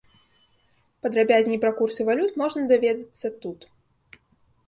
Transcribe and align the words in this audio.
Падрабязней 1.05 1.59
пра 1.65 1.71
курсы 1.81 2.01
валют 2.09 2.33
можна 2.43 2.61
даведацца 2.73 3.27
тут. 3.43 3.59